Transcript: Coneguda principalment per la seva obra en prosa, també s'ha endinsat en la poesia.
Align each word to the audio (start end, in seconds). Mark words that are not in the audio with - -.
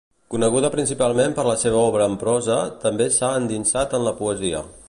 Coneguda 0.35 0.71
principalment 0.75 1.35
per 1.41 1.45
la 1.49 1.55
seva 1.65 1.79
obra 1.91 2.09
en 2.13 2.17
prosa, 2.25 2.57
també 2.87 3.11
s'ha 3.19 3.33
endinsat 3.43 3.99
en 4.01 4.09
la 4.09 4.19
poesia. 4.25 4.69